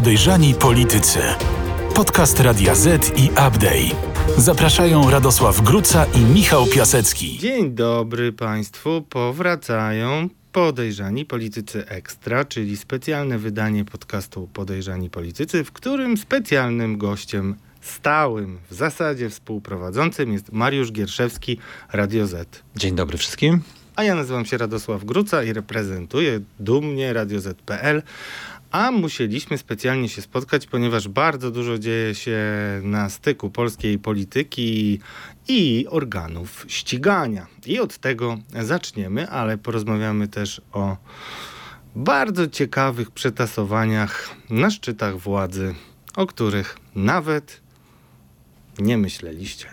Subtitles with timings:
[0.00, 1.18] Podejrzani Politycy.
[1.94, 3.96] Podcast Radia Z i Update.
[4.36, 7.38] Zapraszają Radosław Gruca i Michał Piasecki.
[7.38, 9.02] Dzień dobry Państwu.
[9.02, 18.58] Powracają Podejrzani Politycy Ekstra, czyli specjalne wydanie podcastu Podejrzani Politycy, w którym specjalnym gościem stałym,
[18.70, 21.58] w zasadzie współprowadzącym jest Mariusz Gierszewski,
[21.92, 22.62] Radio Z.
[22.76, 23.62] Dzień dobry wszystkim.
[23.96, 28.02] A ja nazywam się Radosław Gruca i reprezentuję dumnie Radio Z.pl.
[28.70, 32.40] A musieliśmy specjalnie się spotkać, ponieważ bardzo dużo dzieje się
[32.82, 35.00] na styku polskiej polityki
[35.48, 37.46] i organów ścigania.
[37.66, 40.96] I od tego zaczniemy, ale porozmawiamy też o
[41.96, 45.74] bardzo ciekawych przetasowaniach na szczytach władzy,
[46.16, 47.60] o których nawet
[48.78, 49.66] nie myśleliście.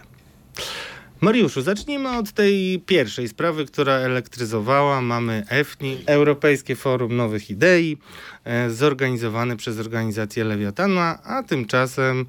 [1.21, 5.01] Mariuszu, zacznijmy od tej pierwszej sprawy, która elektryzowała.
[5.01, 7.97] Mamy EFNI, Europejskie Forum Nowych Idei,
[8.43, 12.25] e, zorganizowane przez organizację Lewiatana, a tymczasem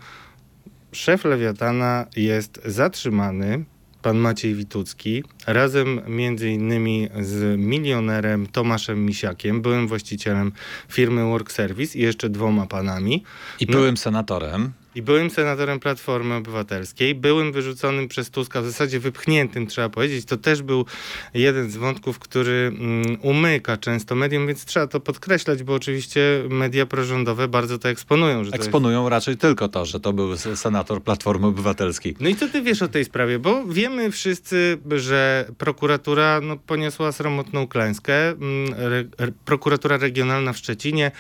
[0.93, 3.65] szef Lewiatana jest zatrzymany,
[4.03, 10.53] pan Maciej Witucki, razem między innymi z milionerem Tomaszem Misiakiem, byłym właścicielem
[10.89, 13.25] firmy Work Service i jeszcze dwoma panami.
[13.61, 13.73] I No.
[13.73, 14.73] byłym senatorem.
[14.95, 20.25] I byłym senatorem Platformy Obywatelskiej, byłym wyrzuconym przez Tuska, w zasadzie wypchniętym, trzeba powiedzieć.
[20.25, 20.87] To też był
[21.35, 26.87] jeden z wątków, który mm, umyka często mediom, więc trzeba to podkreślać, bo oczywiście media
[26.87, 28.45] prorządowe bardzo to eksponują.
[28.45, 28.67] Że to jest...
[28.67, 32.17] Eksponują raczej tylko to, że to był senator Platformy Obywatelskiej.
[32.21, 33.39] No i co ty wiesz o tej sprawie?
[33.39, 38.29] Bo wiemy wszyscy, że prokuratura no, poniosła sromotną klęskę.
[38.29, 38.75] Mm,
[39.19, 41.11] Re, prokuratura regionalna w Szczecinie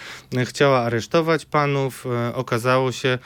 [0.44, 2.06] chciała aresztować panów.
[2.06, 3.18] E, Okazało się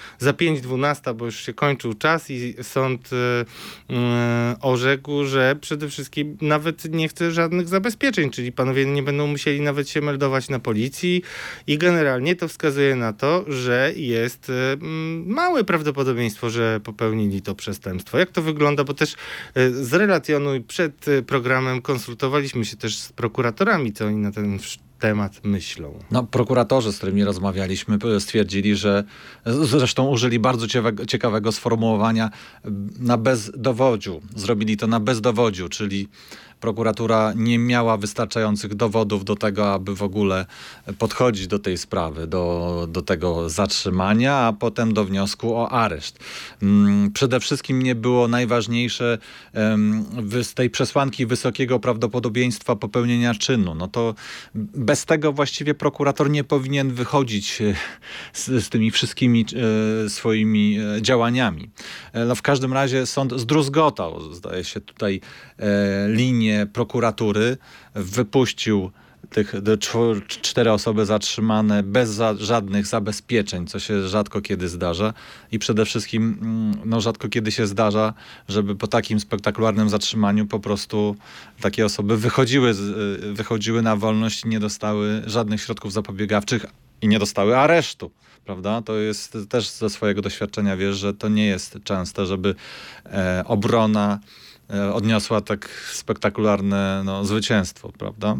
[0.42, 7.08] 5.12, bo już się kończył czas i sąd e, orzekł, że przede wszystkim nawet nie
[7.08, 11.22] chce żadnych zabezpieczeń, czyli panowie nie będą musieli nawet się meldować na policji
[11.66, 18.18] i generalnie to wskazuje na to, że jest mm, małe prawdopodobieństwo, że popełnili to przestępstwo.
[18.18, 18.84] Jak to wygląda?
[18.84, 19.14] Bo też
[19.54, 24.58] e, zrelacjonuj, przed e, programem konsultowaliśmy się też z prokuratorami, co oni na ten
[25.02, 25.98] temat myślą.
[26.10, 29.04] No, prokuratorzy, z którymi rozmawialiśmy, stwierdzili, że
[29.46, 30.66] zresztą użyli bardzo
[31.08, 32.30] ciekawego, sformułowania
[32.98, 34.20] na bezdowodziu.
[34.36, 36.08] Zrobili to na bezdowodziu, czyli
[36.62, 40.46] prokuratura nie miała wystarczających dowodów do tego, aby w ogóle
[40.98, 46.18] podchodzić do tej sprawy, do, do tego zatrzymania, a potem do wniosku o areszt.
[46.62, 49.18] Mm, Przede wszystkim nie było najważniejsze
[50.42, 53.74] z tej przesłanki wysokiego prawdopodobieństwa popełnienia czynu.
[53.74, 54.14] No to
[54.54, 57.74] bez tego właściwie prokurator nie powinien wychodzić e,
[58.32, 59.44] z, z tymi wszystkimi
[60.06, 61.70] e, swoimi e, działaniami.
[62.26, 65.20] No w każdym razie sąd zdruzgotał, zdaje się tutaj,
[65.58, 66.08] e,
[66.52, 67.56] linię prokuratury,
[67.94, 68.90] wypuścił
[69.30, 69.54] tych
[70.28, 75.14] cztery osoby zatrzymane bez za, żadnych zabezpieczeń, co się rzadko kiedy zdarza.
[75.52, 78.14] I przede wszystkim mm, no, rzadko kiedy się zdarza,
[78.48, 81.16] żeby po takim spektakularnym zatrzymaniu po prostu
[81.60, 86.66] takie osoby wychodziły, y, wychodziły na wolność i nie dostały żadnych środków zapobiegawczych
[87.02, 88.10] i nie dostały aresztu.
[88.44, 88.82] Prawda?
[88.82, 92.54] To jest też ze swojego doświadczenia wiesz, że to nie jest częste, żeby
[93.06, 94.20] e, obrona
[94.94, 98.36] odniosła tak spektakularne no, zwycięstwo, prawda?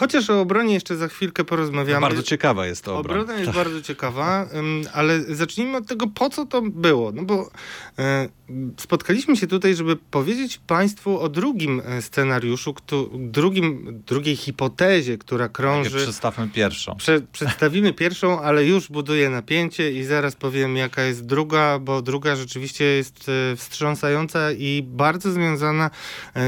[0.00, 2.00] Chociaż o obronie jeszcze za chwilkę porozmawiamy.
[2.00, 3.20] Bardzo ciekawa jest to obrona.
[3.20, 4.46] Obrona jest bardzo ciekawa,
[4.92, 7.12] ale zacznijmy od tego, po co to było.
[7.12, 7.50] No bo
[7.98, 8.28] e,
[8.76, 12.74] spotkaliśmy się tutaj, żeby powiedzieć Państwu o drugim e, scenariuszu,
[13.14, 15.96] drugim, drugiej hipotezie, która krąży.
[15.96, 16.96] Przedstawmy pierwszą.
[16.96, 22.36] Prze przedstawimy pierwszą, ale już buduje napięcie i zaraz powiem, jaka jest druga, bo druga
[22.36, 25.90] rzeczywiście jest e, wstrząsająca i bardzo związana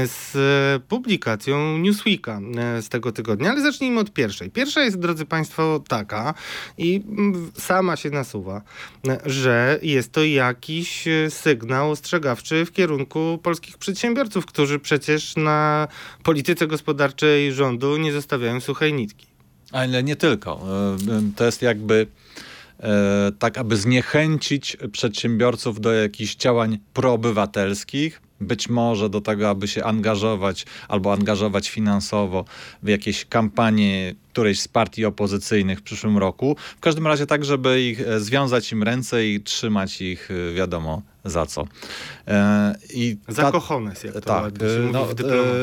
[0.05, 0.33] z
[0.83, 2.41] publikacją Newsweeka
[2.81, 3.51] z tego tygodnia.
[3.51, 4.51] Ale zacznijmy od pierwszej.
[4.51, 6.33] Pierwsza jest, drodzy Państwo, taka
[6.77, 7.01] i
[7.57, 8.61] sama się nasuwa,
[9.25, 15.87] że jest to jakiś e, sygnał ostrzegawczy w kierunku polskich przedsiębiorców, którzy przecież na
[16.23, 19.27] polityce gospodarczej rządu nie zostawiają suchej nitki.
[19.71, 20.61] Ale nie tylko.
[21.07, 22.07] E, To jest jakby
[22.79, 29.83] e, tak, aby zniechęcić przedsiębiorców do jakichś działań proobywatelskich, być może do tego, aby się
[29.83, 32.45] angażować albo angażować finansowo
[32.83, 36.55] w jakieś kampanie którejś z partii opozycyjnych w przyszłym roku.
[36.77, 41.01] W każdym razie tak, żeby ich e, związać im ręce i trzymać ich e, wiadomo
[41.25, 41.67] za co.
[42.27, 45.53] E, I ta- Zakochones, jak to tak, ładnie się e, mówi no, w dyplomacji.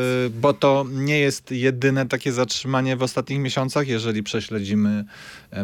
[0.40, 5.05] bo to nie jest jedyne takie zatrzymanie w ostatnich miesiącach, jeżeli prześledzimy,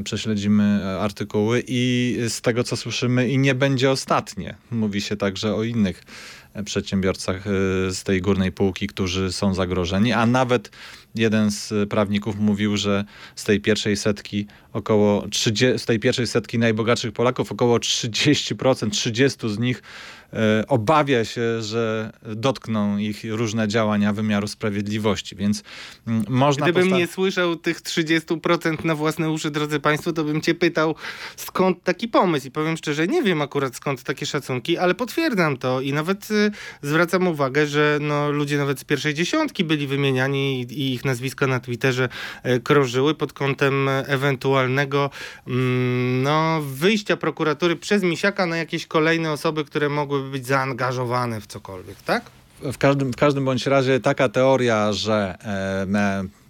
[0.04, 4.54] prześledzimy artykuły i z tego co słyszymy i nie będzie ostatnie.
[4.70, 6.02] Mówi się także o innych
[6.64, 7.44] przedsiębiorcach
[7.90, 10.70] z tej górnej półki, którzy są zagrożeni, a nawet
[11.18, 13.04] jeden z prawników mówił, że
[13.36, 19.48] z tej pierwszej setki około 30, z tej pierwszej setki najbogatszych Polaków około 30%, 30
[19.48, 19.82] z nich
[20.25, 20.25] e,
[20.68, 25.62] obawia się, że dotkną ich różne działania wymiaru sprawiedliwości, więc
[26.06, 30.54] mm, można Gdybym nie słyszał tych 30% na własne uszy, drodzy Państwo, to bym Cię
[30.54, 30.94] pytał,
[31.36, 32.48] skąd taki pomysł.
[32.48, 36.50] I powiem szczerze, nie wiem akurat skąd takie szacunki, ale potwierdzam to i nawet y,
[36.82, 41.46] zwracam uwagę, że no, ludzie nawet z pierwszej dziesiątki byli wymieniani i, i ich nazwiska
[41.46, 42.08] na Twitterze
[42.46, 45.10] y, krążyły pod kątem y, ewentualnego
[45.46, 51.46] mm, no, wyjścia prokuratury przez Misiaka na jakieś kolejne osoby, które mogłyby być zaangażowane w
[51.46, 52.30] cokolwiek, tak?
[52.62, 55.86] W każdym, w każdym bądź razie taka teoria, że e,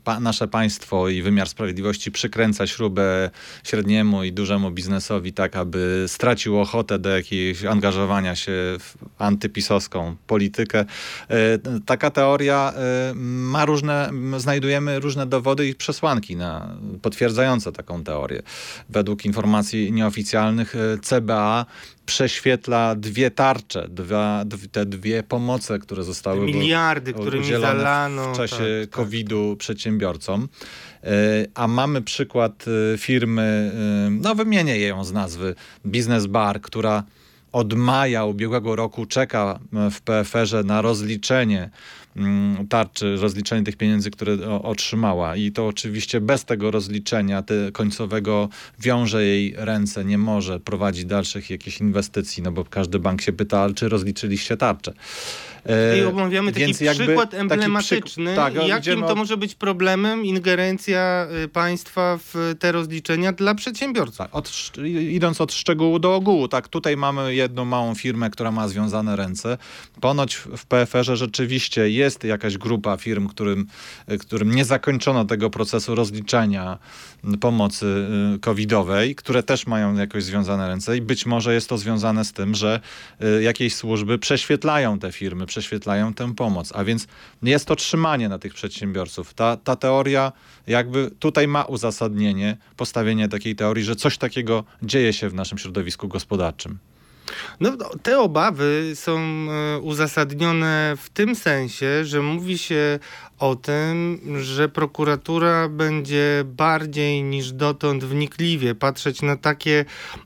[0.06, 3.30] pa, nasze państwo i wymiar sprawiedliwości przykręca śrubę
[3.64, 10.84] średniemu i dużemu biznesowi tak, aby stracił ochotę do jakiegoś angażowania się w antypisowską politykę.
[11.28, 11.36] E,
[11.86, 18.42] taka teoria e, ma różne, znajdujemy różne dowody i przesłanki na, potwierdzające taką teorię.
[18.88, 21.66] Według informacji nieoficjalnych e, CBA
[22.06, 28.34] prześwietla dwie tarcze, dwa, dw- te dwie pomoce, które zostały Miliardy, którymi udzielone w- zalano.
[28.34, 28.90] w czasie tak, tak.
[28.90, 30.48] COVID-u przedsiębiorcom.
[31.04, 31.08] E,
[31.54, 32.64] A mamy przykład
[32.94, 33.72] e, firmy,
[34.06, 35.54] e, no wymienię ją z nazwy,
[35.84, 37.02] Business Bar, która
[37.52, 41.70] od maja ubiegłego roku czeka w PFR-ze na rozliczenie
[42.68, 45.36] tarczy, rozliczenie tych pieniędzy, które otrzymała.
[45.36, 48.48] I to oczywiście bez tego rozliczenia te końcowego
[48.78, 53.68] wiąże jej ręce, nie może prowadzić dalszych jakichś inwestycji, no bo każdy bank się pyta,
[53.74, 54.92] czy rozliczyliście tarczę.
[55.68, 59.54] E, I omawiamy taki jakby przykład taki emblematyczny, przyk- tak, jakim to od- może być
[59.54, 64.16] problemem ingerencja y, państwa w te rozliczenia dla przedsiębiorców.
[64.18, 64.72] Tak, od,
[65.10, 69.58] idąc od szczegółu do ogółu, tak, tutaj mamy jedną małą firmę, która ma związane ręce.
[70.00, 73.66] Ponoć w- PFR-ze rzeczywiście jest jakaś grupa firm, którym,
[74.20, 76.78] którym nie zakończono tego procesu rozliczenia
[77.24, 78.06] m, pomocy
[78.40, 82.54] covidowej, które też mają jakoś związane ręce i być może jest to związane z tym,
[82.54, 82.80] że
[83.40, 87.06] jakieś służby prześwietlają te firmy, prześwietlają tę pomoc, a więc
[87.42, 89.34] jest to trzymanie na tych przedsiębiorców.
[89.34, 90.32] Ta, ta teoria
[90.66, 96.08] jakby tutaj ma uzasadnienie, postawienie takiej teorii, że coś takiego dzieje się w naszym środowisku
[96.08, 96.78] gospodarczym.
[97.60, 102.98] No, no, te obawy są e, uzasadnione w tym sensie, że mówi się
[103.38, 109.84] o tym, że prokuratura będzie bardziej niż dotąd wnikliwie patrzeć na takie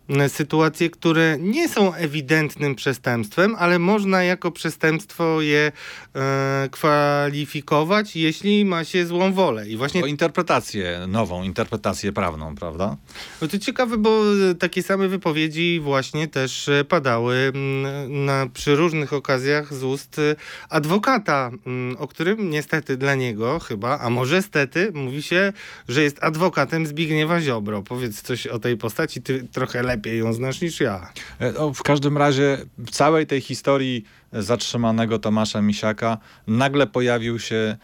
[0.08, 5.72] e, sytuacje, które nie są ewidentnym przestępstwem, ale można jako przestępstwo je
[6.14, 9.68] e, kwalifikować, jeśli ma się złą wolę.
[9.68, 12.96] I właśnie O interpretację, nową interpretację prawną, prawda?
[13.42, 18.76] No to ciekawe, bo e, takie same wypowiedzi właśnie też e, padały mm, na, przy
[18.76, 20.36] różnych okazjach z ust e,
[20.68, 25.52] adwokata, mm, o którym niestety dla niego chyba, a może stety, mówi się,
[25.88, 27.82] że jest adwokatem Zbigniewa Ziobro.
[27.82, 31.12] Powiedz coś o tej postaci, ty trochę lepiej ją znasz niż ja.
[31.38, 37.76] E, w każdym razie w całej tej historii zatrzymanego Tomasza Misiaka nagle pojawił się e,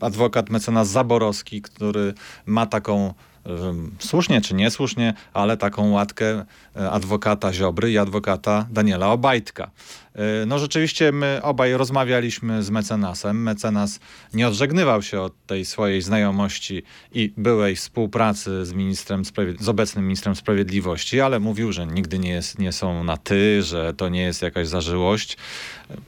[0.00, 2.14] adwokat mecenas Zaborowski, który
[2.46, 3.14] ma taką
[3.46, 6.44] e, słusznie czy niesłusznie, ale taką łatkę
[6.76, 9.70] e, adwokata Ziobry i adwokata Daniela Obajtka.
[10.46, 13.42] No rzeczywiście my obaj rozmawialiśmy z mecenasem.
[13.42, 14.00] Mecenas
[14.34, 16.82] nie odżegnywał się od tej swojej znajomości
[17.12, 19.22] i byłej współpracy z, ministrem
[19.60, 23.94] z obecnym ministrem sprawiedliwości, ale mówił, że nigdy nie, jest, nie są na ty, że
[23.94, 25.36] to nie jest jakaś zażyłość.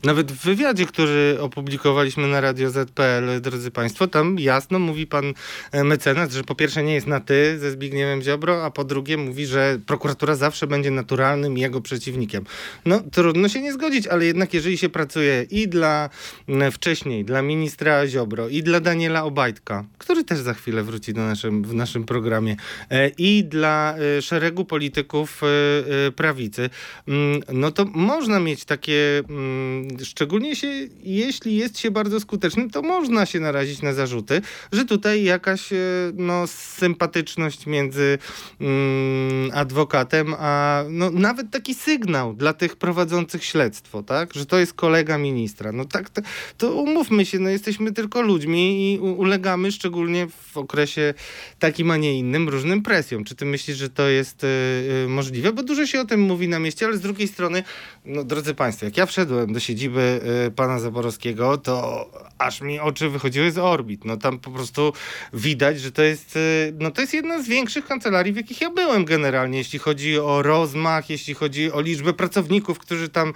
[0.05, 5.35] Nawet w wywiadzie, który opublikowaliśmy na Radio ZPL, drodzy Państwo, tam jasno mówi pan
[5.73, 9.17] e, mecenas, że po pierwsze nie jest na ty ze Zbigniewem Ziobro, a po drugie
[9.17, 12.45] mówi, że prokuratura zawsze będzie naturalnym jego przeciwnikiem.
[12.87, 16.11] No trudno się nie zgodzić, ale jednak jeżeli się pracuje i dla
[16.49, 21.21] m, wcześniej, dla ministra Ziobro i dla Daniela Obajtka, który też za chwilę wróci do
[21.21, 22.57] naszym, w naszym programie,
[22.90, 26.71] e, i dla e, szeregu polityków e, prawicy,
[27.09, 30.69] mm, no to można mieć takie, mm, szczególnie się,
[31.02, 34.40] jeśli jest się bardzo skutecznym, to można się narazić na zarzuty,
[34.73, 35.69] że tutaj jakaś
[36.14, 38.19] no, sympatyczność między
[38.61, 44.75] mm, adwokatem, a no, nawet taki sygnał dla tych prowadzących śledztwo, tak, że to jest
[44.75, 45.73] kolega ministra.
[45.73, 46.23] No tak, to,
[46.59, 51.14] to umówmy się, no jesteśmy tylko ludźmi i ulegamy szczególnie w okresie
[51.59, 53.25] takim, a nie innym różnym presjom.
[53.25, 55.52] Czy ty myślisz, że to jest e, możliwe?
[55.52, 57.62] Bo dużo się o tym mówi na mieście, ale z drugiej strony,
[58.04, 62.07] no drodzy państwo, jak ja wszedłem do siedziby e, pana Zaborowskiego, to
[62.38, 64.04] aż mi oczy wychodziły z orbit.
[64.04, 64.92] No tam po prostu
[65.33, 66.40] widać, że to jest, e,
[66.78, 70.42] no to jest jedna z większych kancelarii, w jakich ja byłem generalnie, jeśli chodzi o
[70.42, 73.33] rozmach, jeśli chodzi o liczbę pracowników, którzy tam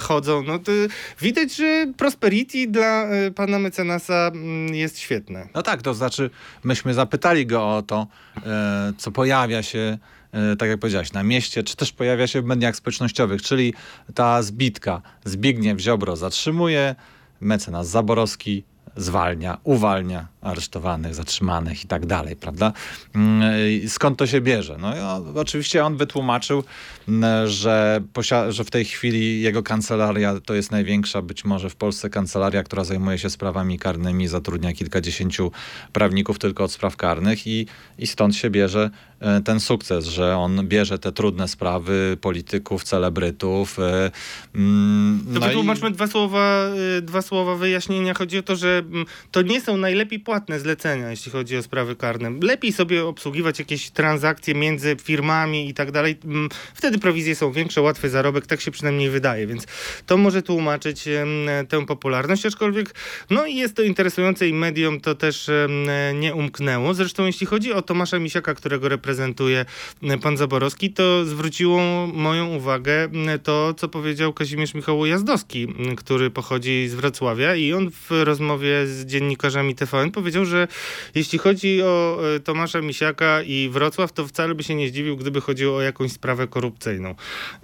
[0.00, 0.42] chodzą.
[0.42, 0.72] No to
[1.20, 5.48] widać, że prosperity dla e, pana mecenasa mm, jest świetne.
[5.54, 6.30] No tak, to znaczy
[6.64, 8.06] myśmy zapytali go o to,
[8.46, 9.98] e, co pojawia się,
[10.32, 13.74] e, tak jak powiedziałeś, na mieście, czy też pojawia się w mediach społecznościowych, czyli
[14.14, 15.02] ta zbitka.
[15.24, 16.94] Zbigniew Ziobro zatrzymuje,
[17.40, 18.64] mecenas Zaborowski
[18.96, 22.72] zwalnia, uwalnia aresztowanych, zatrzymanych i tak dalej, prawda?
[23.14, 23.42] Mm,
[23.84, 24.76] i Skąd to się bierze?
[24.80, 24.98] No i
[25.38, 26.64] oczywiście on wytłumaczył,
[27.08, 28.00] mm, że,
[28.48, 32.84] że w tej chwili jego kancelaria to jest największa być może w Polsce kancelaria, która
[32.84, 35.52] zajmuje się sprawami karnymi, zatrudnia kilkadziesięciu
[35.92, 37.66] prawników tylko od spraw karnych i,
[37.98, 38.90] i stąd się bierze
[39.20, 43.78] e, ten sukces, że on bierze te trudne sprawy polityków, celebrytów.
[43.78, 44.10] e,
[44.54, 46.64] mm, To no i- wytłumaczmy dwa słowa,
[46.98, 48.14] y, dwa słowa wyjaśnienia.
[48.14, 48.82] Chodzi o to, że
[49.30, 52.30] to nie są najlepiej płatne zlecenia, jeśli chodzi o sprawy karne.
[52.42, 56.18] Lepiej sobie obsługiwać jakieś transakcje między firmami i tak dalej.
[56.24, 59.66] Mm, Wtedy prowizje są większe, łatwy zarobek, tak się przynajmniej wydaje, więc
[60.06, 61.04] to może tłumaczyć
[61.68, 62.94] tę popularność, aczkolwiek
[63.30, 65.50] no i jest to interesujące i mediom to też
[66.14, 66.94] nie umknęło.
[66.94, 69.64] Zresztą jeśli chodzi o Tomasza Misiaka, którego reprezentuje
[70.22, 73.08] pan Zaborowski, to zwróciło moją uwagę
[73.42, 79.06] to, co powiedział Kazimierz Michał Jazdowski, który pochodzi z Wrocławia i on w rozmowie z
[79.06, 80.68] dziennikarzami TVN powiedział, że
[81.14, 85.40] jeśli chodzi o e, Tomasza Misiaka i Wrocław, to wcale by się nie zdziwił, gdyby
[85.40, 87.14] chodziło o jakąś sprawę korupcyjną.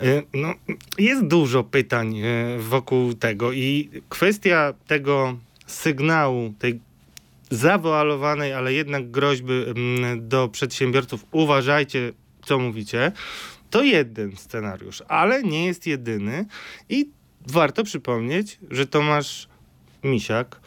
[0.00, 0.54] E, No,
[0.98, 6.80] jest dużo pytań e, wokół tego i kwestia tego sygnału, tej
[7.50, 13.12] zawoalowanej, ale jednak groźby mm, do przedsiębiorców, uważajcie, co mówicie,
[13.70, 16.46] to jeden scenariusz, ale nie jest jedyny
[16.88, 17.08] i
[17.46, 19.48] warto przypomnieć, że Tomasz
[20.04, 20.60] Misiak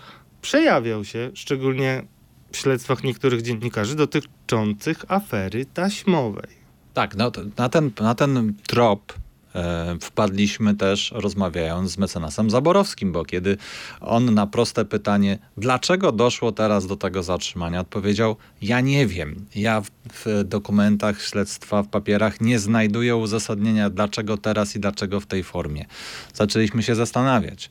[0.48, 2.04] przejawiał się, szczególnie
[2.52, 6.50] w śledztwach niektórych dziennikarzy, dotyczących afery taśmowej.
[6.94, 9.14] Tak, no, na, ten, na ten trop
[9.56, 13.58] e, wpadliśmy też rozmawiając z mecenasem Zaborowskim, bo kiedy
[14.02, 19.46] on na proste pytanie, dlaczego doszło teraz do tego zatrzymania, odpowiedział, ja nie wiem.
[19.56, 25.26] Ja w, w dokumentach śledztwa, w papierach nie znajduję uzasadnienia, dlaczego teraz i dlaczego w
[25.26, 25.86] tej formie.
[26.34, 27.70] Zaczęliśmy się zastanawiać.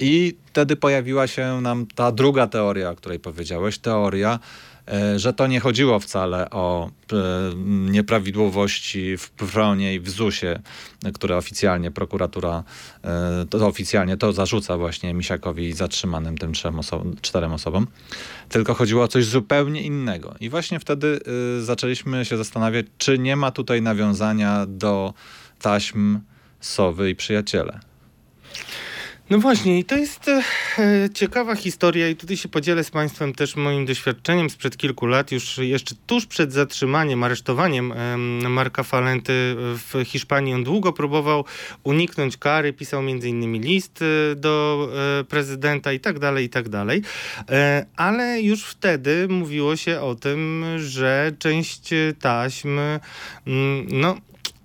[0.00, 4.38] I wtedy pojawiła się nam ta druga teoria, o której powiedziałeś, teoria,
[4.88, 7.16] e, że to nie chodziło wcale o e,
[7.90, 10.60] nieprawidłowości w PRONie i w ZUS-ie,
[11.14, 12.64] które oficjalnie prokuratura,
[13.04, 17.86] e, to oficjalnie to zarzuca właśnie Misiakowi i zatrzymanym tym trzem oso- czterem osobom,
[18.48, 20.34] tylko chodziło o coś zupełnie innego.
[20.40, 21.20] I właśnie wtedy
[21.60, 25.14] zaczęliśmy się zastanawiać, czy nie ma tutaj nawiązania do
[25.60, 26.20] taśm
[26.60, 27.87] Sowy i Przyjaciele.
[29.30, 30.42] No właśnie, i to jest e,
[30.78, 35.32] e, ciekawa historia, i tutaj się podzielę z Państwem też moim doświadczeniem sprzed kilku lat,
[35.32, 40.54] już jeszcze tuż przed zatrzymaniem, aresztowaniem em, Marka Falenty w Hiszpanii.
[40.54, 41.44] On długo próbował
[41.84, 44.88] uniknąć kary, pisał innymi list e, do
[45.20, 47.02] e, prezydenta i tak dalej, i tak dalej.
[47.50, 52.78] E, ale już wtedy mówiło się o tym, że część taśm,
[53.46, 54.16] mm, no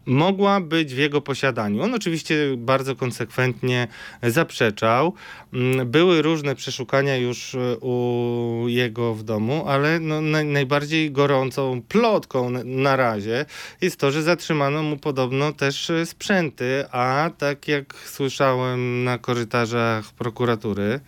[0.06, 1.84] mogła być w jego posiadaniu.
[1.84, 3.88] On oczywiście bardzo konsekwentnie
[4.24, 5.14] zaprzeczał.
[5.54, 11.82] Mm, Były różne przeszukania już e, u jego w domu, ale no, naj, najbardziej gorącą
[11.82, 13.46] plotką na, razie
[13.82, 20.12] jest to, że zatrzymano mu podobno też e, sprzęty, a tak jak słyszałem na korytarzach
[20.12, 21.00] prokuratury,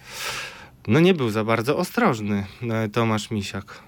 [0.88, 3.86] no nie był za bardzo ostrożny e, Tomasz Misiak.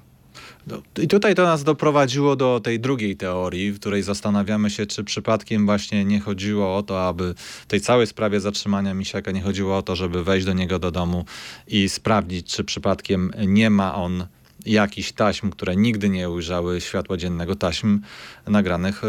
[0.67, 5.03] No, I tutaj to nas doprowadziło do tej drugiej teorii, w której zastanawiamy się, czy
[5.03, 9.77] przypadkiem właśnie nie chodziło o to, aby w tej całej sprawie zatrzymania Misiaka nie chodziło
[9.77, 11.25] o to, żeby wejść do niego do domu
[11.67, 14.27] i sprawdzić, czy przypadkiem nie ma on
[14.65, 17.99] jakichś taśm, które nigdy nie ujrzały światła dziennego, taśm
[18.47, 19.07] nagranych e,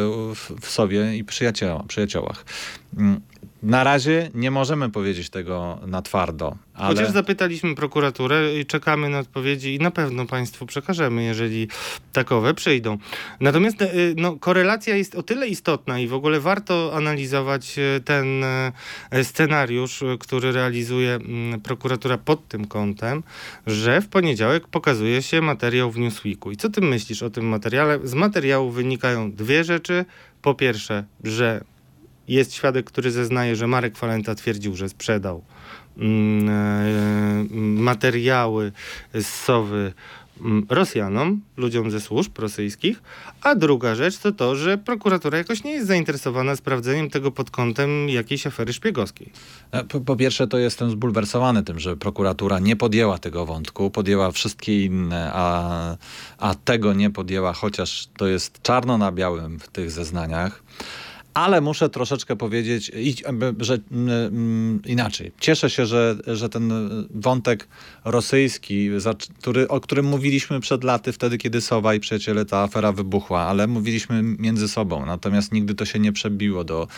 [0.60, 2.44] w, sobie i przyjacioła, przyjaciołach.
[3.62, 6.94] Na razie nie możemy powiedzieć tego na twardo, ale...
[6.94, 11.68] Chociaż zapytaliśmy prokuraturę i czekamy na odpowiedzi i na pewno Państwu przekażemy, jeżeli
[12.12, 12.98] takowe przyjdą.
[13.40, 18.44] Natomiast e, no, korelacja jest o tyle istotna i w ogóle warto analizować e, ten
[18.44, 18.72] e,
[19.22, 21.18] scenariusz, który realizuje
[21.62, 23.22] prokuratura pod tym kątem,
[23.66, 26.50] że w poniedziałek pokazuje się materiał w Newsweeku.
[26.50, 27.98] I co ty myślisz o tym materiale?
[28.04, 30.04] Z materiału wynikają dwie rzeczy.
[30.42, 31.64] Po pierwsze, że
[32.28, 35.44] jest świadek, który zeznaje, że Marek Falenta twierdził, że sprzedał
[35.98, 37.44] mm, e,
[37.82, 38.72] materiały
[39.14, 39.92] z Sowy
[40.40, 43.02] mm, Rosjanom, ludziom ze służb rosyjskich,
[43.42, 48.08] a druga rzecz to to, że prokuratura jakoś nie jest zainteresowana sprawdzeniem tego pod kątem
[48.08, 49.32] jakiejś afery szpiegowskiej.
[49.72, 54.30] E, po, po, pierwsze, to jestem zbulwersowany tym, że prokuratura nie podjęła tego wątku, podjęła
[54.30, 55.96] wszystkie inne, a,
[56.38, 60.62] a tego nie podjęła, chociaż to jest czarno na białym w tych zeznaniach.
[61.38, 62.92] Ale muszę troszeczkę powiedzieć,
[63.60, 65.32] że mm, inaczej.
[65.40, 66.72] Cieszę się, że, że ten
[67.10, 67.68] wątek
[68.04, 68.90] rosyjski,
[69.40, 73.66] który, o którym mówiliśmy przed laty, wtedy kiedy Sowa i przyjaciele ta afera wybuchła, ale
[73.66, 75.06] mówiliśmy między sobą.
[75.06, 76.88] Natomiast nigdy to się nie przebiło do,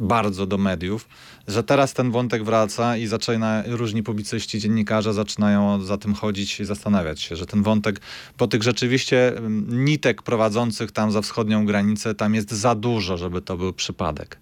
[0.00, 1.08] bardzo do mediów,
[1.48, 6.64] że teraz ten wątek wraca i zaczyna, różni publicyści, dziennikarze zaczynają za tym chodzić i
[6.64, 8.00] zastanawiać się, że ten wątek
[8.36, 13.42] po tych rzeczywiście mm, nitek prowadzących tam za wschodnią granicę, tam jest za dużo, żeby
[13.42, 14.38] to był przypadek.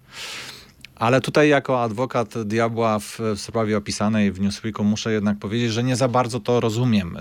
[0.95, 5.83] Ale tutaj jako adwokat diabła w, w, sprawie opisanej w Newsweeku muszę jednak powiedzieć, że
[5.83, 7.19] nie za bardzo to rozumiem, y,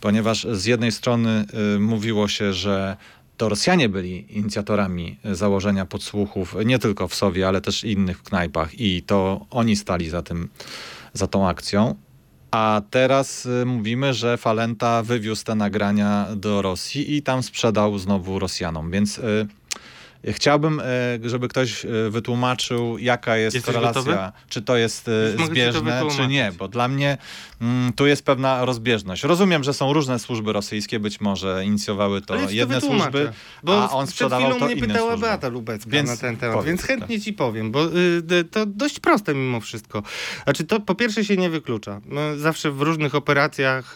[0.00, 1.44] ponieważ z jednej strony
[1.76, 2.96] y, mówiło się, że
[3.42, 9.02] to Rosjanie byli inicjatorami założenia podsłuchów, nie tylko w Sowie, ale też innych knajpach i
[9.02, 10.48] to oni stali za tym,
[11.12, 11.94] za tą akcją.
[12.50, 18.38] A teraz y, mówimy, że Falenta wywiózł te nagrania do Rosji i tam sprzedał znowu
[18.38, 19.46] Rosjanom, więc y,
[20.28, 24.32] Chciałbym, e, żeby ktoś e, wytłumaczył, jaka jest Jesteś korelacja, gotowy?
[24.48, 27.18] czy to jest e, zbieżne, czy nie, bo dla mnie
[27.60, 29.22] mm, tu jest pewna rozbieżność.
[29.22, 33.82] Rozumiem, że są różne służby rosyjskie, być może inicjowały to Ale jedne to służby, bo
[33.82, 35.26] a on przed sprzedawał chwilą to mnie inne pytała służby.
[35.26, 39.34] Beata Lubecka Więc na ten temat, więc chętnie ci powiem, bo y, to dość proste
[39.34, 40.02] mimo wszystko.
[40.44, 42.00] Znaczy to po pierwsze się nie wyklucza.
[42.06, 43.94] No, zawsze w różnych operacjach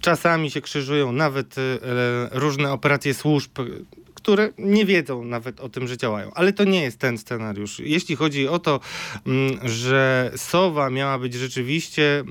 [0.00, 1.78] czasami się krzyżują nawet y,
[2.30, 3.50] różne operacje służb
[4.28, 6.30] które nie wiedzą nawet o tym, że działają.
[6.34, 7.78] Ale to nie jest ten scenariusz.
[7.78, 8.80] Jeśli chodzi o to,
[9.26, 12.24] mm, że Sowa miała być rzeczywiście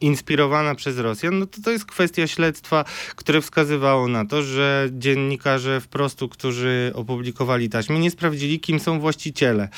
[0.00, 2.84] inspirowana przez Rosjan, no to to jest kwestia śledztwa,
[3.16, 9.68] które wskazywało na to, że dziennikarze wprostu, którzy opublikowali taśmy, nie sprawdzili, kim są właściciele,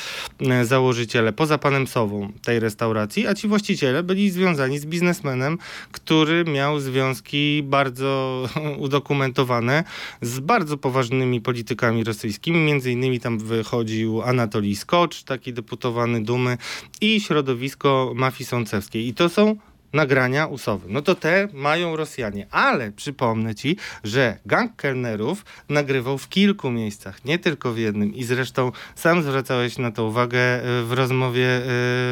[0.41, 5.59] e, założyciele, poza panem Sową tej restauracji, a ci właściciele byli związani z biznesmenem,
[5.93, 8.45] który miał związki bardzo
[8.79, 9.85] udokumentowane
[10.23, 16.59] z bardzo poważnymi politykami rosyjskimi, między innymi tam wychodził Anatolij Skocz, taki deputowany Dumy
[17.01, 19.07] i środowisko mafii sącewskiej.
[19.07, 19.57] I to są
[19.93, 20.87] nagrania usowy.
[20.89, 27.25] No to te mają Rosjanie, ale przypomnę ci, że gang kelnerów nagrywał w kilku miejscach,
[27.25, 28.15] nie tylko w jednym.
[28.15, 31.61] I zresztą sam zwracałeś na to uwagę e, w rozmowie, e,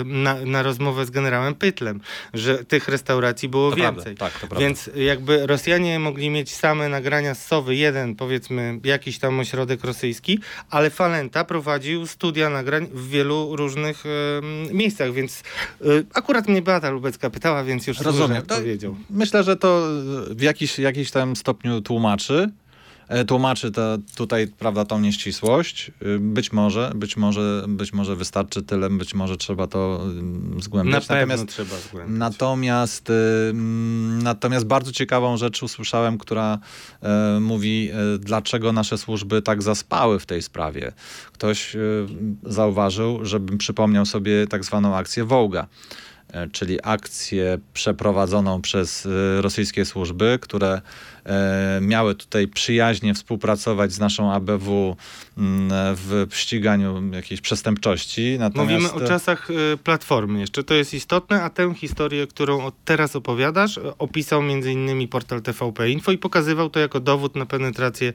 [0.05, 2.01] na, na rozmowę z generałem Pytlem,
[2.35, 4.15] że tych restauracji było to więcej.
[4.15, 9.19] Prawda, tak, to Więc jakby Rosjanie mogli mieć same nagrania z Sowy, jeden powiedzmy jakiś
[9.19, 10.39] tam ośrodek rosyjski,
[10.71, 14.05] ale Falenta prowadził studia nagrań w wielu różnych
[14.73, 15.43] miejscach, więc
[15.81, 18.43] e, akurat mnie Beata Lubecka pytała, więc już Rozumiem.
[18.43, 18.97] powiedział.
[19.11, 19.89] Myślę, że to
[20.31, 22.51] w jakiś, jakiś tam stopniu tłumaczy.
[23.09, 25.93] E, tłumaczy to tutaj, prawda, tą nieścisłość.
[26.03, 31.09] Y, być może, być może, być może wystarczy tyle, być może trzeba to mm, zgłębiać.
[31.09, 32.19] Na pewno natomiast, trzeba zgłębiać.
[32.19, 33.11] Natomiast,
[33.51, 36.59] mm, natomiast bardzo ciekawą rzecz usłyszałem, która
[37.03, 40.93] e, mówi, e, dlaczego nasze służby tak zaspały w tej sprawie.
[41.33, 41.77] Ktoś
[42.43, 45.67] zauważył, żebym przypomniał sobie tak zwaną akcję Wołga.
[46.33, 50.81] E, czyli akcję przeprowadzoną przez e, rosyjskie służby, które
[51.29, 54.97] E, miały tutaj przyjaźnie współpracować z naszą ABW
[55.39, 58.37] mm, w ściganiu jakiejś przestępczości.
[58.39, 58.83] Natomiast...
[58.83, 59.49] Mówimy o czasach
[59.85, 65.43] Platformy jeszcze, to jest istotne, a tę historię, którą teraz opowiadasz, opisał między innymi portal
[65.43, 68.13] TVP Info i pokazywał to jako dowód na penetrację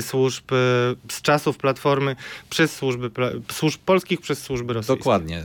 [0.00, 0.44] służb
[1.10, 2.16] z czasów Platformy
[2.50, 3.10] przez służby,
[3.52, 4.98] służb polskich przez służby rosyjskie.
[4.98, 5.44] Dokładnie.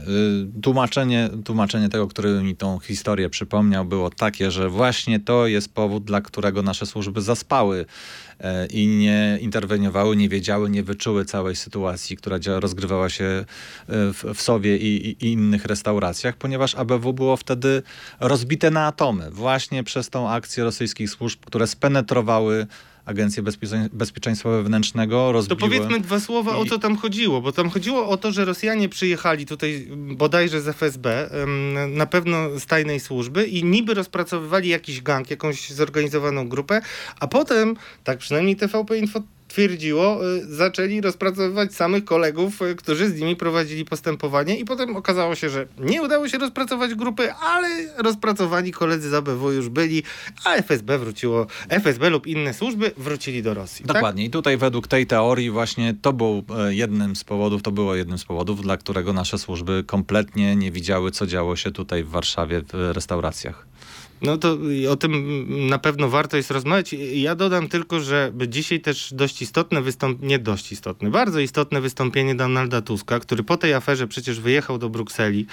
[0.62, 6.04] Tłumaczenie, tłumaczenie tego, który mi tą historię przypomniał, było takie, że właśnie to jest powód,
[6.04, 7.86] dla którego nasze służby służby zaspały
[8.40, 13.44] e, i nie interweniowały, nie wiedziały, nie wyczuły całej sytuacji, która rozgrywała się e,
[13.88, 17.82] w, w Sowie i, i, innych restauracjach, ponieważ ABW było wtedy
[18.20, 19.30] rozbite na atomy.
[19.30, 22.66] Właśnie przez tą akcję rosyjskich służb, które spenetrowały
[23.06, 23.42] Agencję
[23.92, 25.60] Bezpieczeństwa Wewnętrznego rozbiły.
[25.60, 26.54] To powiedzmy dwa słowa, I...
[26.54, 30.68] o co tam chodziło, bo tam chodziło o to, że Rosjanie przyjechali tutaj bodajże z
[30.68, 31.30] FSB,
[31.88, 36.80] na pewno z tajnej służby i niby rozpracowywali jakiś gang, jakąś zorganizowaną grupę,
[37.20, 43.20] a potem, tak przynajmniej TVP Info twierdziło, y, zaczęli rozpracowywać samych kolegów, y, którzy z
[43.20, 48.72] nimi prowadzili postępowanie i potem okazało się, że nie udało się rozpracować grupy, ale rozpracowani
[48.72, 50.02] koledzy z ABW już byli,
[50.44, 53.84] a FSB wróciło, FSB lub inne służby wrócili do Rosji.
[53.86, 53.96] Tak?
[53.96, 54.28] Dokładnie tak?
[54.28, 58.18] i tutaj według tej teorii właśnie to był e, jednym z powodów, to było jednym
[58.18, 62.62] z powodów, dla którego nasze służby kompletnie nie widziały, co działo się tutaj w Warszawie
[62.72, 63.66] w restauracjach.
[64.22, 64.58] No to
[64.90, 66.92] o tym na pewno warto jest rozmawiać.
[67.12, 72.34] Ja dodam tylko, że dzisiaj też dość istotne wystąpienie, nie dość istotne, bardzo istotne wystąpienie
[72.34, 75.46] Donalda Tuska, który po tej aferze przecież wyjechał do Brukseli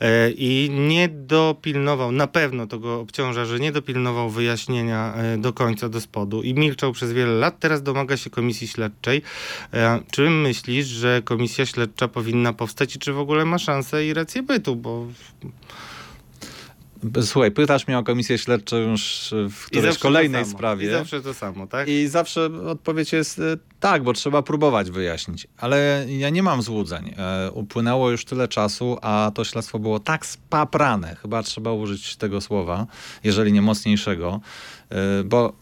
[0.00, 5.52] e, i nie dopilnował, na pewno to go obciąża, że nie dopilnował wyjaśnienia e, do
[5.52, 7.60] końca, do spodu i milczał przez wiele lat.
[7.60, 9.22] Teraz domaga się komisji śledczej.
[9.72, 14.14] E, czy myślisz, że komisja śledcza powinna powstać i czy w ogóle ma szansę i
[14.14, 14.76] rację bytu?
[14.76, 15.06] Bo
[17.22, 20.86] Słuchaj, pytasz mnie o komisję śledczą już w którejś kolejnej sprawie.
[20.86, 21.88] I zawsze to samo, tak?
[21.88, 23.42] I zawsze odpowiedź jest e,
[23.80, 25.46] tak, bo trzeba próbować wyjaśnić.
[25.58, 27.14] Ale ja nie mam złudzeń.
[27.16, 32.40] E, upłynęło już tyle czasu, a to śledztwo było tak spaprane, chyba trzeba użyć tego
[32.40, 32.86] słowa,
[33.24, 34.40] jeżeli nie mocniejszego,
[34.90, 35.52] e, bo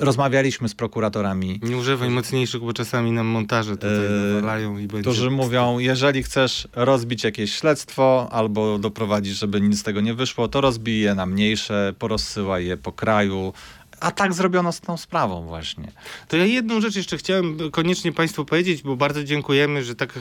[0.00, 1.60] rozmawialiśmy z prokuratorami.
[1.62, 3.90] Nie używaj mocniejszych, bo czasami nam montaże tutaj
[4.34, 5.10] nawalają i będzie...
[5.10, 10.48] Którzy mówią, jeżeli chcesz rozbić jakieś śledztwo albo doprowadzić, żeby nic z tego nie wyszło,
[10.48, 13.52] to rozbij je na mniejsze, porozsyłaj je po kraju,
[14.00, 15.92] a tak zrobiono z tą sprawą właśnie.
[16.28, 20.20] To ja jedną rzecz jeszcze chciałem koniecznie Państwu powiedzieć, bo bardzo dziękujemy, że tak e,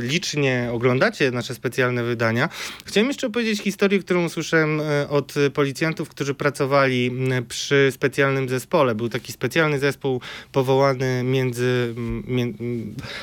[0.00, 2.48] licznie oglądacie nasze specjalne wydania.
[2.84, 7.10] Chciałem jeszcze opowiedzieć historię, którą usłyszałem e, od policjantów, którzy pracowali
[7.48, 8.94] przy specjalnym zespole.
[8.94, 10.20] Był taki specjalny zespół
[10.52, 11.94] powołany między...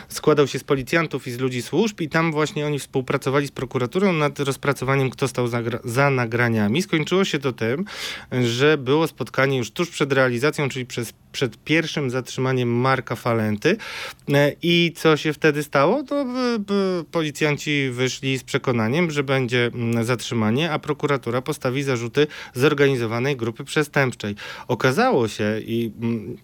[0.10, 4.13] składał się z policjantów i z ludzi służb i tam właśnie oni współpracowali z prokuraturą
[4.13, 6.82] nad rozpracowaniem, kto stał za, za nagraniami.
[6.82, 7.86] Skończyło się to tym,
[8.44, 13.77] że było spotkanie już tuż przed realizacją, czyli przez, przed pierwszym zatrzymaniem Marka Falenty.
[14.34, 16.03] E, I co się wtedy stało?
[16.03, 16.25] To
[17.12, 24.36] policjanci wyszli z przekonaniem, że będzie mm, zatrzymanie, a prokuratura postawi zarzuty zorganizowanej grupy przestępczej.
[24.67, 26.38] Okazało się i mm,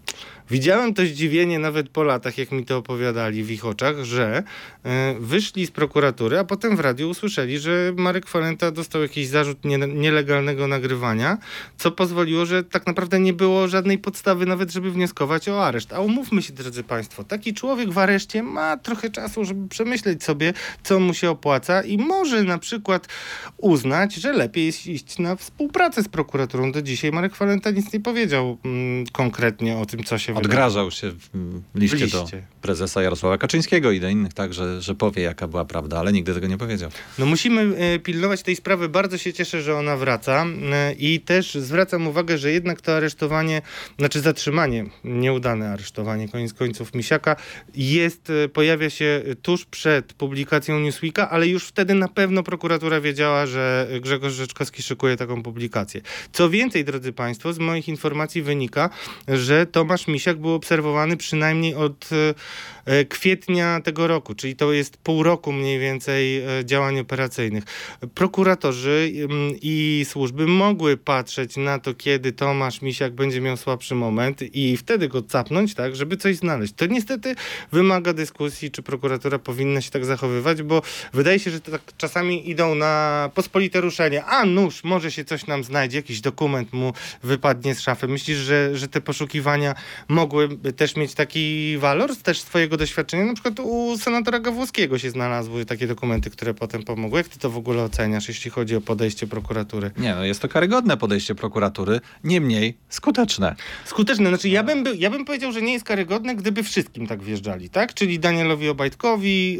[0.51, 4.43] Widziałem to zdziwienie nawet po latach, jak mi to opowiadali w ich oczach, że
[4.83, 9.65] e, wyszli z prokuratury, a potem w radiu usłyszeli, że Marek Falenta dostał jakiś zarzut
[9.65, 11.37] nie, nielegalnego nagrywania,
[11.77, 15.93] co pozwoliło, że tak naprawdę nie było żadnej podstawy nawet, żeby wnioskować o areszt.
[15.93, 20.53] A umówmy się, drodzy Państwo, taki człowiek w areszcie ma trochę czasu, żeby przemyśleć sobie,
[20.83, 23.07] co mu się opłaca i może na przykład
[23.57, 26.71] uznać, że lepiej jest iść na współpracę z prokuraturą.
[26.71, 31.11] Do dzisiaj Marek Falenta nic nie powiedział mm, konkretnie o tym, co się Odgrażał się
[31.11, 32.27] w liście, w liście, do
[32.61, 36.33] prezesa Jarosława Kaczyńskiego i do innych tak, że, że powie jaka była prawda, ale nigdy
[36.33, 36.89] tego nie powiedział.
[37.19, 38.89] No musimy e, pilnować tej sprawy.
[38.89, 43.61] Bardzo się cieszę, że ona wraca e, i też zwracam uwagę, że jednak to aresztowanie,
[43.99, 47.35] znaczy zatrzymanie, nieudane aresztowanie koniec końców Misiaka
[47.75, 53.45] jest, e, pojawia się tuż przed publikacją Newsweeka, ale już wtedy na pewno prokuratura wiedziała,
[53.45, 56.01] że Grzegorz Rzeczkowski szykuje taką publikację.
[56.31, 58.89] Co więcej, drodzy Państwo, z moich informacji wynika,
[59.27, 62.33] że Tomasz Misiak Misiak był obserwowany przynajmniej od e,
[63.09, 67.63] kwietnia tego roku, czyli to jest pół roku mniej więcej e, działań operacyjnych.
[68.15, 74.41] Prokuratorzy mm, i służby mogły patrzeć na to, kiedy Tomasz Misiak będzie miał słabszy moment
[74.55, 76.73] i wtedy go capnąć, tak, żeby coś znaleźć.
[76.73, 77.35] To niestety
[77.71, 80.81] wymaga dyskusji, czy prokuratura powinna się tak zachowywać, bo
[81.13, 84.25] wydaje się, że to tak czasami idą na pospolite ruszenie.
[84.25, 88.07] A nóż, może się coś nam znajdzie, jakiś dokument mu wypadnie z szafy.
[88.07, 89.75] Myślisz, że, że te poszukiwania
[90.07, 95.65] mogły też mieć taki walor też swojego doświadczenia, na przykład u senatora Gawłowskiego się znalazły
[95.65, 97.19] takie dokumenty, które potem pomogły.
[97.19, 99.91] Jak ty to w ogóle oceniasz, jeśli chodzi o podejście prokuratury?
[99.97, 103.55] Nie, no jest to karygodne podejście prokuratury, niemniej skuteczne.
[103.85, 107.69] Skuteczne, znaczy ja bym, ja bym powiedział, że nie jest karygodne, gdyby wszystkim tak wjeżdżali,
[107.69, 107.93] tak?
[107.93, 109.59] Czyli Danielowi Obajtkowi,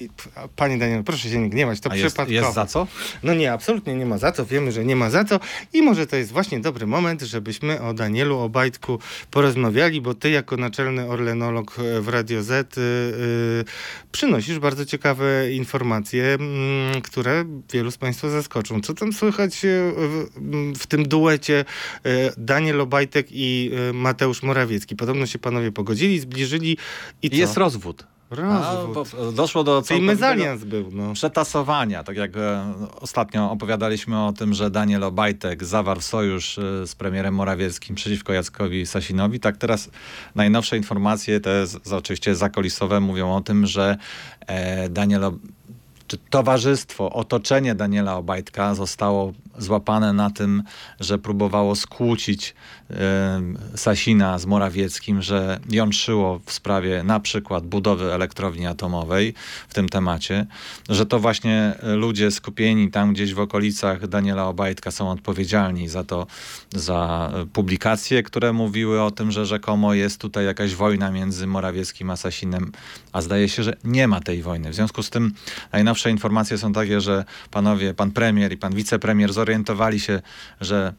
[0.00, 0.08] yy,
[0.56, 2.32] panie Daniel, proszę się nie gniewać, to A przypadkowo.
[2.32, 2.86] Jest, jest za co?
[3.22, 5.40] No nie, absolutnie nie ma za co, wiemy, że nie ma za co
[5.72, 8.98] i może to jest właśnie dobry moment, żebyśmy o Danielu Obajtku
[9.30, 13.64] porozmawiali, bo ty jako naczelny orlenolog w Radio Y, y,
[14.12, 18.80] przynosisz bardzo ciekawe informacje, mm, które wielu z Państwa zaskoczą.
[18.80, 19.92] Co tam słychać y,
[20.78, 21.64] w tym duecie
[22.36, 24.96] Daniel Obajtek i Mateusz Morawiecki?
[24.96, 26.76] Podobno się panowie pogodzili, zbliżyli
[27.22, 27.36] i co?
[27.36, 28.13] Jest rozwód.
[28.34, 29.08] Rozwód.
[29.28, 30.90] A, doszło do Czyli mezalians był.
[30.92, 31.12] No.
[31.12, 32.04] Przetasowania.
[32.04, 37.34] Tak jak e, ostatnio opowiadaliśmy o tym, że Daniel Obajtek zawarł sojusz e, z premierem
[37.34, 39.90] Morawieckim przeciwko Jackowi Sasinowi, tak teraz
[40.34, 43.96] najnowsze informacje, te z, oczywiście zakolisowe, mówią o tym, że
[44.46, 45.24] e, Daniel
[46.06, 50.62] czy towarzystwo, otoczenie Daniela Obajtka zostało złapane na tym,
[51.00, 52.54] że próbowało skłócić
[53.76, 59.34] Sasina z Morawieckim, że jątrzyło w sprawie na przykład budowy elektrowni atomowej
[59.68, 60.46] w tym temacie,
[60.88, 66.26] że to właśnie ludzie skupieni tam gdzieś w okolicach Daniela Obajtka są odpowiedzialni za to,
[66.72, 72.16] za publikacje, które mówiły o tym, że rzekomo jest tutaj jakaś wojna między Morawieckim a
[72.16, 72.72] Sasinem,
[73.12, 74.70] a zdaje się, że nie ma tej wojny.
[74.70, 75.34] W związku z tym
[75.72, 80.22] najnowsze informacje są takie, że panowie, pan premier i pan wicepremier zorientowali się,
[80.60, 80.92] że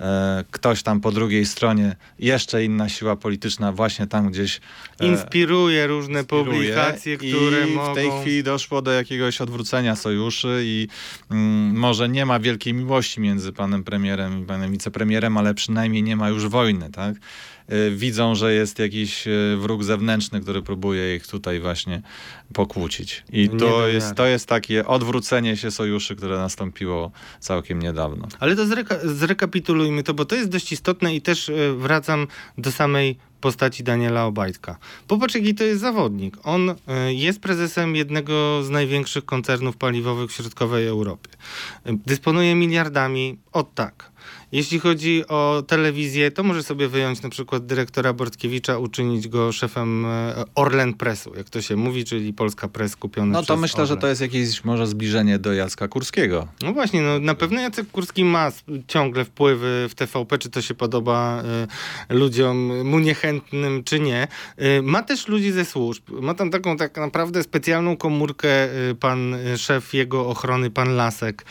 [0.00, 4.60] e, ktoś tam po drugiej stronie, jeszcze inna siła polityczna właśnie tam gdzieś
[5.00, 7.92] e, Inspiruje różne inspiruje publikacje, które i mogą...
[7.92, 10.88] w tej chwili doszło do jakiegoś odwrócenia sojuszy i
[11.30, 16.16] mm, może nie ma wielkiej miłości między panem premierem i panem wicepremierem, ale przynajmniej nie
[16.16, 17.14] ma już wojny, tak?
[17.72, 22.02] Y, Widzą, że jest jakiś y, wróg zewnętrzny, który próbuje ich tutaj właśnie
[22.52, 23.24] pokłócić.
[23.32, 28.28] I Nie to jest, to jest takie odwrócenie się sojuszy, które nastąpiło całkiem niedawno.
[28.40, 32.26] Ale to zreka- zrekapitulujmy to, bo to jest dość istotne i też e, wracam
[32.58, 34.78] do samej postaci Daniela Obajtka.
[35.08, 36.36] Popatrz, jaki to jest zawodnik.
[36.44, 41.30] On e, jest prezesem jednego z największych koncernów paliwowych w środkowej Europie.
[41.86, 44.12] E, Dysponuje miliardami od tak.
[44.52, 50.06] Jeśli chodzi o telewizję, to może sobie wyjąć na przykład dyrektora Bortkiewicza, uczynić go szefem
[50.06, 53.92] e, Orlen Pressu, jak to się mówi, czyli Polska Press kupiona No to myślę, że
[53.92, 54.00] Orlen.
[54.00, 56.48] to jest jakieś może zbliżenie do Jacka Kurskiego.
[56.62, 58.50] No właśnie, no, na pewno Jacek Kurski ma
[58.86, 61.42] ciągle wpływy w TVP, czy to się podoba
[62.10, 64.28] y, ludziom mu niechętnym, czy nie.
[64.78, 66.02] Y, ma też ludzi ze służb.
[66.20, 68.48] Ma tam taką tak naprawdę specjalną komórkę
[68.90, 71.44] y, pan szef jego ochrony, pan Lasek.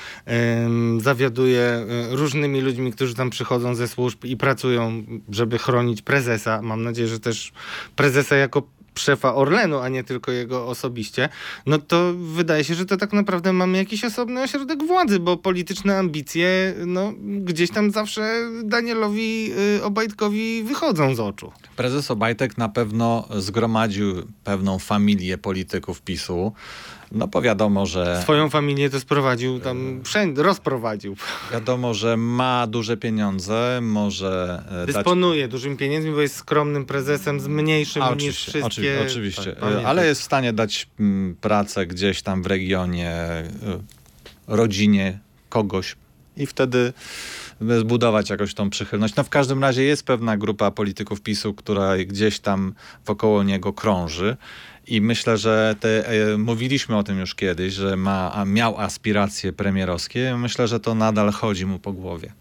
[0.98, 6.62] Zawiaduje różnymi ludźmi, którzy tam przychodzą ze służb i pracują, żeby chronić prezesa.
[6.62, 7.51] Mam nadzieję, że też
[7.95, 8.63] prezesa jako
[8.99, 11.30] szefa Orlenu, a nie tylko jego osobiście,
[11.65, 15.97] no to wydaje się, że to tak naprawdę mamy jakiś osobny ośrodek władzy, bo polityczne
[15.97, 21.51] ambicje, no gdzieś tam zawsze Danielowi y, Obajtkowi wychodzą z oczu.
[21.75, 26.54] Prezes Obajtek na pewno zgromadził pewną familię polityków PiSu.
[27.12, 31.15] No bo wiadomo, że Swoją familię to sprowadził tam wszędzie, rozprowadził.
[31.54, 37.39] wiadomo, że ma duże pieniądze, może e, dać Dysponuje dużymi pieniędzmi, bo jest skromnym prezesem
[37.39, 38.65] z mniejszym niż wszystkie...
[38.65, 39.54] oczywiście, oczywiście.
[39.54, 43.45] Tak, E, ale jest w stanie dać mm, pracę gdzieś tam w regionie, e,
[44.47, 45.19] rodzinie
[45.50, 45.95] kogoś
[46.38, 46.93] i wtedy
[47.80, 49.15] zbudować jakoś tą przychylność.
[49.15, 52.74] No w każdym razie jest pewna grupa polityków PiSu, która gdzieś tam
[53.06, 54.38] wokoło niego krąży.
[54.88, 60.36] I myślę, że te, e, mówiliśmy o tym już kiedyś, że ma, miał aspiracje premierowskie.
[60.38, 62.34] Myślę, że to nadal chodzi mu po głowie.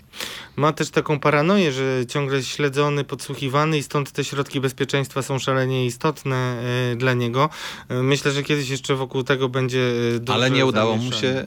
[0.56, 5.38] Ma też taką paranoję, że ciągle jest śledzony, podsłuchiwany i stąd te środki bezpieczeństwa są
[5.38, 7.48] szalenie istotne e, dla niego.
[7.88, 11.32] E, myślę, że kiedyś jeszcze wokół tego będzie duże Ale nie udało mu zamieszanie.
[11.32, 11.46] się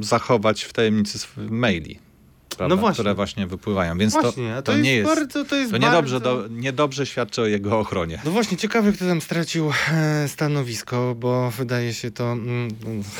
[0.00, 2.11] zachować w tajemnicy maili.
[2.54, 2.94] Prawda, No właśnie.
[2.94, 3.98] które właśnie wypływają.
[3.98, 5.88] Więc Właśnie, to, to, to, nie jest bardzo, to jest To bardzo...
[5.88, 8.18] niedobrze, do, niedobrze świadczy o jego ochronie.
[8.24, 12.68] No właśnie, ciekawe, kto tam stracił e, stanowisko, bo wydaje się to mm,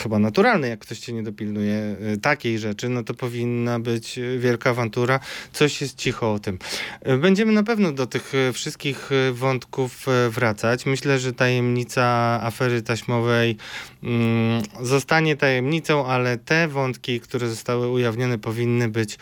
[0.03, 4.71] chyba naturalne, jak ktoś cię nie dopilnuje e, takiej rzeczy, no to powinna być wielka
[4.71, 5.21] awantura.
[5.53, 6.59] Coś jest cicho o tym.
[7.03, 10.87] E, Będziemy na pewno do tych wszystkich wątków wracać.
[10.87, 12.03] Myślę, że tajemnica
[12.42, 13.57] afery taśmowej
[14.03, 19.18] mm, zostanie tajemnicą, ale te wątki, które zostały ujawnione, powinny być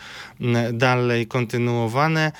[0.73, 2.31] dalej kontynuowane.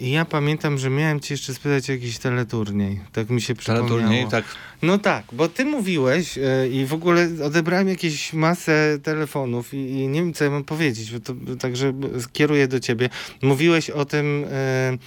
[0.00, 3.00] I ja pamiętam, że miałem cię jeszcze spytać o jakiś teleturniej.
[3.12, 3.88] Tak mi się przypomniało.
[3.88, 4.44] Teleturniej, tak.
[4.82, 10.08] No tak, bo ty mówiłeś e, i w ogóle odebrałem jakieś masę telefonów i, i
[10.08, 13.08] nie wiem, co ja mam powiedzieć, bo to także skieruję do ciebie.
[13.42, 14.98] Mówiłeś o tym, e,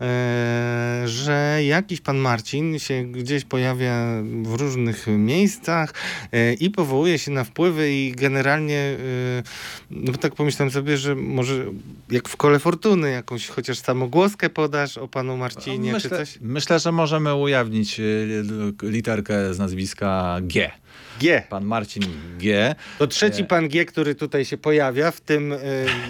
[0.00, 5.94] e, że jakiś pan Marcin się gdzieś pojawia w różnych miejscach
[6.60, 8.96] i powołuje się na wpływy i generalnie,
[9.90, 11.64] no tak pomyślałem sobie, że może
[12.10, 16.38] jak w kole fortuny jakąś chociaż samogłoskę podasz o panu Marcinie, czy myślę, coś?
[16.40, 18.44] myślę, że możemy ujawnić y,
[18.82, 20.70] literkę z nazwiska G.
[21.20, 21.42] G.
[21.50, 22.02] Pan Marcin
[22.38, 22.74] G.
[22.98, 23.44] To trzeci Nie.
[23.44, 25.58] pan G, który tutaj się pojawia, w tym y,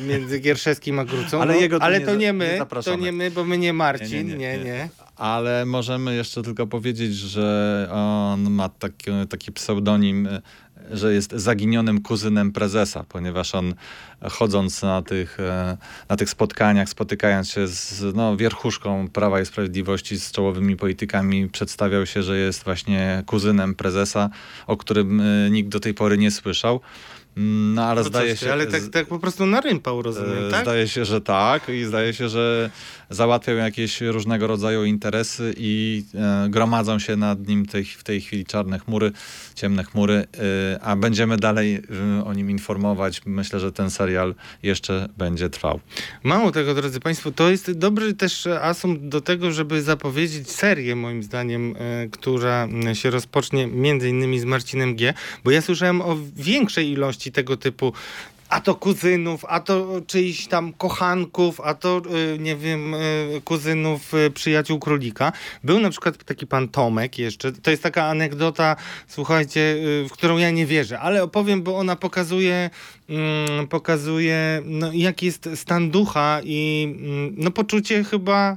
[0.09, 1.43] między Gierszewskim a Grucą.
[1.43, 3.03] Ale jego tu ale nie to nie nie my, to zapraszamy.
[3.03, 4.59] nie my, bo my nie Marcin, nie, Nie, nie.
[4.59, 4.65] nie, nie.
[4.65, 4.89] nie.
[5.17, 10.43] Ale możemy jeszcze tylko powiedzieć, że on ma taki, taki pseudonim, y,
[10.91, 13.75] że jest zaginionym kuzynem prezesa, ponieważ on
[14.31, 15.77] chodząc na tych, e,
[16.09, 22.07] na tych spotkaniach, spotykając się z no, wierchuszką Prawa i Sprawiedliwości, z czołowymi politykami, przedstawiał
[22.07, 24.31] się, że jest właśnie kuzynem prezesa,
[24.67, 26.81] o którym e, nikt do tej pory nie słyszał.
[27.37, 28.53] Mm, No ale zdaje się...
[28.53, 30.63] ale tak, tak po prostu narympał, rozumiem, E, tak?
[30.63, 32.71] Zdaje się, że tak i zdaje się, że
[33.11, 38.45] załatwiał jakieś różnego rodzaju interesy i e, gromadzą się nad nim tej, w tej chwili
[38.47, 39.13] czarne chmury,
[39.55, 40.15] ciemne chmury,
[40.75, 41.75] e, a będziemy dalej
[42.21, 43.23] e, o nim informować.
[43.27, 45.81] Myślę, że ten serial jeszcze będzie trwał.
[46.23, 51.23] Mało tego, drodzy Państwo, to jest dobry też asumpt do tego, żeby zapowiedzieć serię, moim
[51.23, 51.75] zdaniem,
[52.13, 55.15] która się rozpocznie między innymi z Marcinem G.,
[55.45, 57.93] bo ja słyszałem o większej ilości tego typu
[58.51, 62.03] a to kuzynów, a to czyichś tam kochanków, a to
[62.35, 65.33] y, nie wiem, y, kuzynów y, przyjaciół królika.
[65.65, 67.53] Był na przykład taki pan Tomek jeszcze.
[67.53, 68.77] To jest taka anegdota,
[69.09, 69.77] słuchajcie,
[70.09, 72.71] w którą ja nie wierzę, ale opowiem, bo ona pokazuje,
[73.09, 78.57] mm, pokazuje no, jaki jest stan ducha i mm, no, poczucie chyba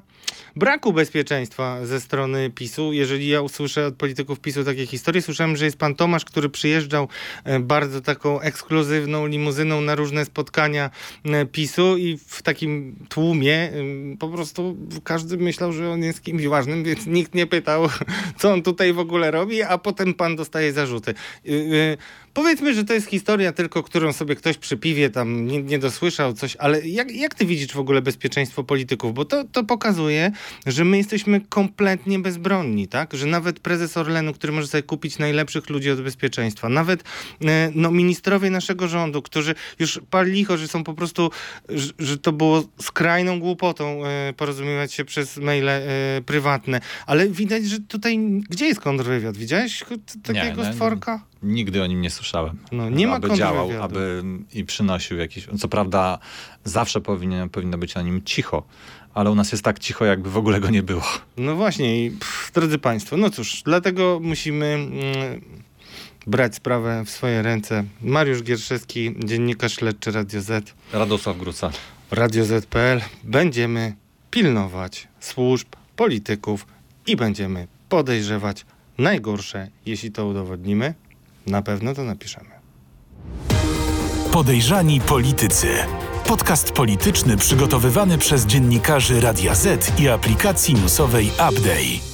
[0.56, 2.94] braku bezpieczeństwa ze strony PiSu.
[2.94, 7.08] Jeżeli ja usłyszę od polityków PiSu takie historie, słyszałem, że jest pan Tomasz, który przyjeżdżał
[7.44, 10.90] e, bardzo taką ekskluzywną limuzyną na różne spotkania
[11.26, 13.72] e, PiSu i w takim tłumie
[14.20, 17.90] po prostu każdy myślał, że on jest kimś ważnym, więc nikt nie pytał,
[18.40, 21.14] co on tutaj w ogóle robi, a potem pan dostaje zarzuty.
[22.34, 26.34] Powiedzmy, że to jest historia tylko, którą sobie ktoś przy piwie tam nie, nie dosłyszał
[26.34, 29.14] coś, ale jak, jak ty widzisz w ogóle bezpieczeństwo polityków?
[29.14, 30.32] Bo to, to pokazuje,
[30.66, 33.14] że my jesteśmy kompletnie bezbronni, tak?
[33.14, 37.04] Że nawet prezes Orlenu, który może sobie kupić najlepszych ludzi od bezpieczeństwa, nawet
[37.46, 41.32] e, no, ministrowie naszego rządu, którzy już pal licho, że są po prostu,
[41.70, 45.82] że, że to było skrajną głupotą e, porozumiewać się przez maile e,
[46.26, 48.20] prywatne, ale widać, że tutaj,
[48.50, 49.38] gdzie jest kontrwywiad?
[49.38, 49.84] Widziałeś
[50.24, 51.33] takiego Nie, nie, stworka?
[51.44, 52.58] Nigdy o nim nie słyszałem.
[52.72, 55.48] No, nie ma aby działał, aby i przynosił jakiś.
[55.60, 56.20] Co prawda,
[56.64, 58.64] zawsze powinien, powinno być o nim cicho,
[59.14, 61.04] ale u nas jest tak cicho, jakby w ogóle go nie było.
[61.38, 64.92] No właśnie, i pff, drodzy Państwo, no cóż, dlatego musimy mm,
[66.28, 67.84] brać sprawę w swoje ręce.
[68.02, 71.72] Mariusz Gierszewski, dziennikarz śledczy Radio Z, Radosław Gruca.
[72.12, 73.02] Radio Z.pl.
[73.24, 73.96] Będziemy
[74.32, 76.66] pilnować służb, polityków
[77.08, 78.66] i będziemy podejrzewać
[78.98, 80.94] najgorsze, jeśli to udowodnimy.
[81.48, 82.50] Na pewno to napiszemy.
[84.32, 85.68] Podejrzani politycy.
[86.28, 92.13] Podcast polityczny przygotowywany przez dziennikarzy Radia Z i aplikacji newsowej Update.